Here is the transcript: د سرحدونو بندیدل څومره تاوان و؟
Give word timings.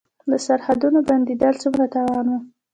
د 0.31 0.33
سرحدونو 0.45 0.99
بندیدل 1.09 1.53
څومره 1.63 1.85
تاوان 1.95 2.25
و؟ 2.31 2.35